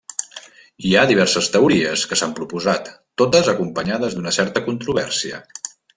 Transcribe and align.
Hi 0.87 0.93
ha 0.95 1.03
diverses 1.09 1.49
teories 1.57 2.05
que 2.13 2.19
s'han 2.21 2.33
proposat, 2.39 2.89
totes 3.23 3.53
acompanyades 3.53 4.17
d'una 4.17 4.35
certa 4.39 4.65
controvèrsia. 4.71 5.43